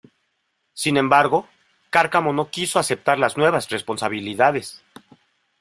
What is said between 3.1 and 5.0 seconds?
las nuevas responsabilidades.